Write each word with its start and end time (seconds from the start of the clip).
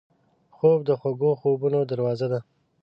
خوب 0.55 0.79
د 0.85 0.89
خوږو 0.99 1.31
خوبونو 1.39 1.79
دروازه 1.91 2.27
ده 2.31 2.39